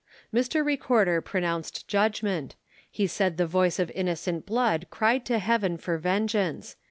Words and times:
Mr. 0.33 0.65
Recorder 0.65 1.21
pronounced 1.21 1.87
judgment. 1.87 2.55
He 2.89 3.05
said 3.05 3.37
the 3.37 3.45
voice 3.45 3.77
of 3.77 3.91
innocent 3.91 4.47
blood 4.47 4.87
cried 4.89 5.25
to 5.27 5.37
heaven 5.37 5.77
for 5.77 5.99
vengeance. 5.99 6.75